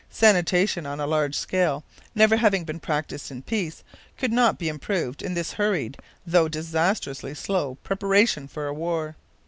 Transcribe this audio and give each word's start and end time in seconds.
Sanitation 0.09 0.87
on 0.87 0.99
a 0.99 1.05
large 1.05 1.35
scale, 1.35 1.83
never 2.15 2.37
having 2.37 2.63
been 2.63 2.79
practised 2.79 3.29
in 3.29 3.43
peace, 3.43 3.83
could 4.17 4.31
not 4.31 4.57
be 4.57 4.67
improvised 4.67 5.21
in 5.21 5.35
this 5.35 5.53
hurried, 5.53 5.95
though 6.25 6.47
disastrously 6.47 7.35
slow, 7.35 7.75
preparation 7.83 8.47
for 8.47 8.65
a 8.65 8.73
war. 8.73 9.15